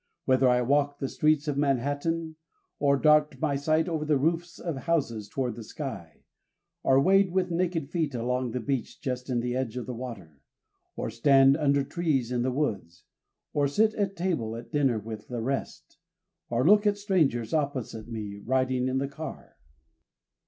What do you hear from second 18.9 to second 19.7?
the car."